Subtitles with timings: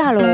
[0.00, 0.24] だろう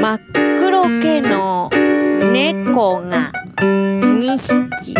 [0.00, 0.20] 真っ
[0.58, 1.70] 黒けの
[2.32, 4.94] 猫が2匹。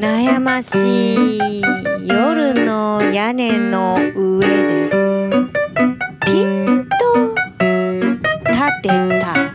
[0.00, 1.33] 悩ましい。
[3.14, 4.90] 屋根の上で
[6.26, 7.32] ピンと
[8.50, 8.88] 立て
[9.20, 9.54] た。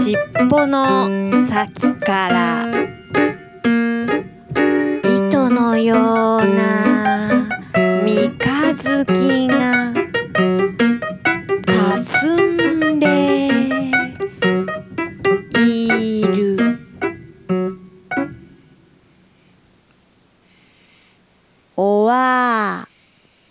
[0.00, 0.16] 尻
[0.50, 1.10] 尾の
[1.46, 2.64] 先から
[5.04, 9.39] 糸のような三日月。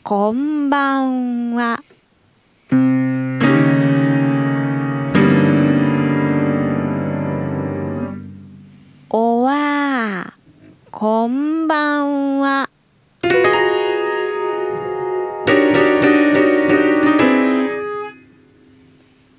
[0.10, 1.84] こんばんは。
[9.12, 10.34] おわ
[10.90, 12.72] こんばんは。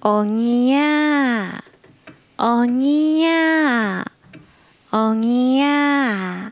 [0.03, 1.65] おぎや
[2.39, 4.05] おぎや
[4.93, 6.50] おぎや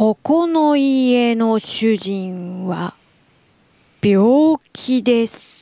[0.00, 2.94] ここの家の主人は
[4.02, 5.59] 病気です。